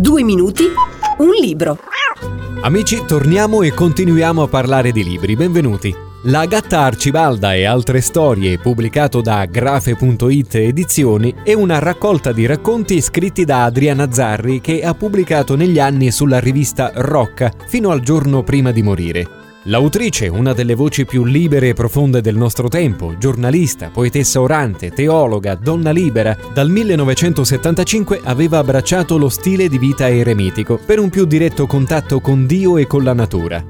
Due 0.00 0.22
minuti, 0.22 0.62
un 1.16 1.30
libro. 1.40 1.76
Amici, 2.60 3.02
torniamo 3.04 3.62
e 3.62 3.72
continuiamo 3.72 4.42
a 4.42 4.46
parlare 4.46 4.92
di 4.92 5.02
libri. 5.02 5.34
Benvenuti. 5.34 5.92
La 6.26 6.46
gatta 6.46 6.82
Arcibalda 6.82 7.54
e 7.54 7.64
altre 7.64 8.00
storie, 8.00 8.60
pubblicato 8.60 9.20
da 9.20 9.44
grafe.it 9.46 10.54
Edizioni, 10.54 11.34
è 11.42 11.52
una 11.52 11.80
raccolta 11.80 12.30
di 12.30 12.46
racconti 12.46 13.00
scritti 13.00 13.44
da 13.44 13.64
Adriana 13.64 14.12
Zarri 14.12 14.60
che 14.60 14.82
ha 14.84 14.94
pubblicato 14.94 15.56
negli 15.56 15.80
anni 15.80 16.12
sulla 16.12 16.38
rivista 16.38 16.92
Rocca 16.94 17.52
fino 17.66 17.90
al 17.90 17.98
giorno 17.98 18.44
prima 18.44 18.70
di 18.70 18.82
morire. 18.82 19.37
L'autrice, 19.64 20.28
una 20.28 20.52
delle 20.52 20.74
voci 20.74 21.04
più 21.04 21.24
libere 21.24 21.70
e 21.70 21.74
profonde 21.74 22.20
del 22.20 22.36
nostro 22.36 22.68
tempo, 22.68 23.18
giornalista, 23.18 23.90
poetessa 23.90 24.40
orante, 24.40 24.92
teologa, 24.92 25.56
donna 25.56 25.90
libera, 25.90 26.36
dal 26.54 26.70
1975 26.70 28.20
aveva 28.22 28.58
abbracciato 28.58 29.18
lo 29.18 29.28
stile 29.28 29.68
di 29.68 29.78
vita 29.78 30.08
eremitico 30.08 30.78
per 30.78 31.00
un 31.00 31.10
più 31.10 31.24
diretto 31.24 31.66
contatto 31.66 32.20
con 32.20 32.46
Dio 32.46 32.76
e 32.76 32.86
con 32.86 33.02
la 33.02 33.12
natura. 33.12 33.64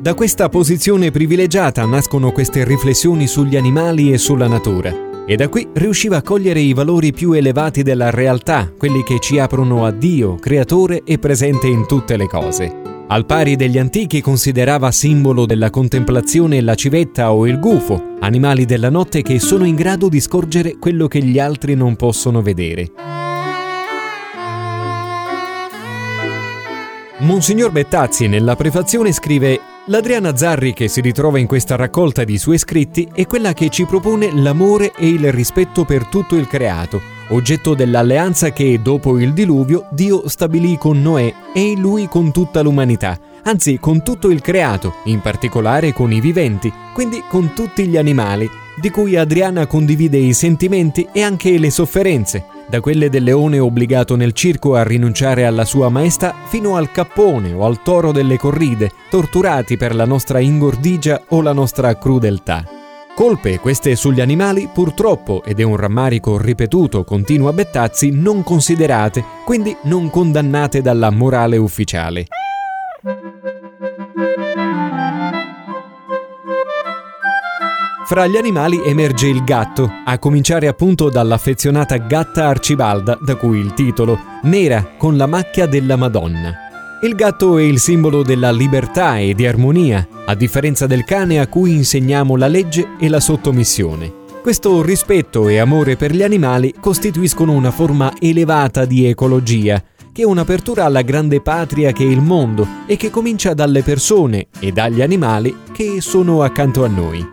Da 0.00 0.14
questa 0.14 0.48
posizione 0.48 1.10
privilegiata 1.10 1.84
nascono 1.84 2.32
queste 2.32 2.64
riflessioni 2.64 3.26
sugli 3.26 3.56
animali 3.56 4.12
e 4.12 4.18
sulla 4.18 4.48
natura 4.48 5.12
e 5.26 5.36
da 5.36 5.48
qui 5.48 5.66
riusciva 5.72 6.18
a 6.18 6.22
cogliere 6.22 6.60
i 6.60 6.74
valori 6.74 7.12
più 7.12 7.32
elevati 7.32 7.82
della 7.82 8.10
realtà, 8.10 8.70
quelli 8.76 9.02
che 9.02 9.18
ci 9.20 9.38
aprono 9.38 9.86
a 9.86 9.90
Dio, 9.90 10.34
creatore 10.36 11.02
e 11.04 11.18
presente 11.18 11.66
in 11.66 11.86
tutte 11.86 12.16
le 12.16 12.26
cose. 12.26 12.82
Al 13.06 13.26
pari 13.26 13.56
degli 13.56 13.78
antichi 13.78 14.20
considerava 14.20 14.90
simbolo 14.90 15.44
della 15.46 15.70
contemplazione 15.70 16.60
la 16.60 16.74
civetta 16.74 17.32
o 17.32 17.46
il 17.46 17.58
gufo, 17.58 18.16
animali 18.20 18.64
della 18.64 18.88
notte 18.88 19.22
che 19.22 19.38
sono 19.38 19.64
in 19.64 19.74
grado 19.74 20.08
di 20.08 20.20
scorgere 20.20 20.76
quello 20.78 21.06
che 21.06 21.22
gli 21.22 21.38
altri 21.38 21.74
non 21.74 21.96
possono 21.96 22.40
vedere. 22.40 22.90
Monsignor 27.18 27.70
Bettazzi 27.70 28.26
nella 28.26 28.56
prefazione 28.56 29.12
scrive 29.12 29.60
L'Adriana 29.88 30.34
Zarri 30.34 30.72
che 30.72 30.88
si 30.88 31.02
ritrova 31.02 31.38
in 31.38 31.46
questa 31.46 31.76
raccolta 31.76 32.24
di 32.24 32.38
suoi 32.38 32.56
scritti 32.56 33.06
è 33.12 33.26
quella 33.26 33.52
che 33.52 33.68
ci 33.68 33.84
propone 33.84 34.34
l'amore 34.34 34.94
e 34.96 35.08
il 35.08 35.30
rispetto 35.30 35.84
per 35.84 36.06
tutto 36.06 36.36
il 36.36 36.46
creato, 36.46 37.13
oggetto 37.28 37.74
dell'alleanza 37.74 38.52
che 38.52 38.80
dopo 38.82 39.18
il 39.18 39.32
diluvio 39.32 39.86
Dio 39.90 40.28
stabilì 40.28 40.76
con 40.78 41.00
Noè 41.00 41.32
e 41.54 41.60
in 41.60 41.80
lui 41.80 42.08
con 42.08 42.32
tutta 42.32 42.60
l'umanità, 42.60 43.18
anzi 43.44 43.78
con 43.78 44.02
tutto 44.02 44.30
il 44.30 44.40
creato, 44.40 44.94
in 45.04 45.20
particolare 45.20 45.92
con 45.92 46.12
i 46.12 46.20
viventi, 46.20 46.72
quindi 46.92 47.22
con 47.28 47.52
tutti 47.54 47.86
gli 47.86 47.96
animali, 47.96 48.48
di 48.80 48.90
cui 48.90 49.16
Adriana 49.16 49.66
condivide 49.66 50.18
i 50.18 50.32
sentimenti 50.32 51.08
e 51.12 51.22
anche 51.22 51.58
le 51.58 51.70
sofferenze, 51.70 52.46
da 52.68 52.80
quelle 52.80 53.08
del 53.08 53.22
leone 53.22 53.58
obbligato 53.58 54.16
nel 54.16 54.32
circo 54.32 54.74
a 54.74 54.82
rinunciare 54.82 55.44
alla 55.44 55.64
sua 55.64 55.88
maestà 55.88 56.34
fino 56.46 56.76
al 56.76 56.90
cappone 56.90 57.52
o 57.52 57.64
al 57.64 57.82
toro 57.82 58.10
delle 58.10 58.36
corride, 58.36 58.90
torturati 59.10 59.76
per 59.76 59.94
la 59.94 60.06
nostra 60.06 60.40
ingordigia 60.40 61.22
o 61.28 61.42
la 61.42 61.52
nostra 61.52 61.96
crudeltà. 61.96 62.83
Colpe 63.14 63.60
queste 63.60 63.94
sugli 63.94 64.20
animali 64.20 64.68
purtroppo, 64.72 65.44
ed 65.44 65.60
è 65.60 65.62
un 65.62 65.76
rammarico 65.76 66.36
ripetuto 66.36 67.04
continuo 67.04 67.48
a 67.48 67.52
Bettazzi, 67.52 68.10
non 68.10 68.42
considerate, 68.42 69.24
quindi 69.44 69.76
non 69.84 70.10
condannate 70.10 70.82
dalla 70.82 71.10
morale 71.10 71.56
ufficiale. 71.56 72.26
Fra 78.04 78.26
gli 78.26 78.36
animali 78.36 78.82
emerge 78.84 79.28
il 79.28 79.44
gatto, 79.44 79.88
a 80.04 80.18
cominciare 80.18 80.66
appunto 80.66 81.08
dall'affezionata 81.08 81.96
gatta 81.98 82.48
Arcibalda, 82.48 83.16
da 83.24 83.36
cui 83.36 83.60
il 83.60 83.74
titolo, 83.74 84.18
nera 84.42 84.94
con 84.96 85.16
la 85.16 85.26
macchia 85.26 85.66
della 85.66 85.94
Madonna. 85.94 86.64
Il 87.04 87.16
gatto 87.16 87.58
è 87.58 87.62
il 87.62 87.80
simbolo 87.80 88.22
della 88.22 88.50
libertà 88.50 89.18
e 89.18 89.34
di 89.34 89.46
armonia, 89.46 90.08
a 90.24 90.34
differenza 90.34 90.86
del 90.86 91.04
cane 91.04 91.38
a 91.38 91.46
cui 91.48 91.72
insegniamo 91.72 92.34
la 92.34 92.46
legge 92.46 92.92
e 92.98 93.10
la 93.10 93.20
sottomissione. 93.20 94.10
Questo 94.40 94.80
rispetto 94.80 95.48
e 95.48 95.58
amore 95.58 95.96
per 95.96 96.14
gli 96.14 96.22
animali 96.22 96.72
costituiscono 96.80 97.52
una 97.52 97.70
forma 97.70 98.10
elevata 98.18 98.86
di 98.86 99.04
ecologia, 99.04 99.84
che 100.12 100.22
è 100.22 100.24
un'apertura 100.24 100.86
alla 100.86 101.02
grande 101.02 101.42
patria 101.42 101.92
che 101.92 102.04
è 102.04 102.08
il 102.08 102.22
mondo 102.22 102.66
e 102.86 102.96
che 102.96 103.10
comincia 103.10 103.52
dalle 103.52 103.82
persone 103.82 104.46
e 104.58 104.72
dagli 104.72 105.02
animali 105.02 105.54
che 105.72 106.00
sono 106.00 106.40
accanto 106.40 106.84
a 106.84 106.88
noi. 106.88 107.32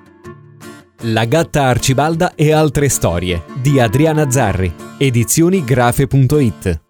La 1.03 1.23
gatta 1.23 1.67
Arcibalda 1.67 2.35
e 2.35 2.51
altre 2.51 2.89
storie 2.89 3.43
di 3.61 3.79
Adriana 3.79 4.29
Zarri, 4.29 4.69
edizioni 4.97 5.63
grafe.it 5.63 6.80